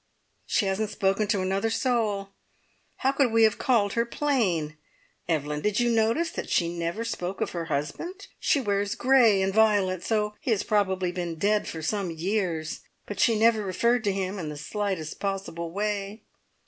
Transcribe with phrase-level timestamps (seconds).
[0.47, 2.29] "She hasn't spoken to another soul.
[2.95, 4.75] How could we have called her plain!
[5.29, 8.25] Evelyn, did you notice that she never spoke of her husband?
[8.39, 13.19] She wears grey and violet, so he has probably been dead for some years, but
[13.19, 16.23] she never referred to him in the slightest possible way."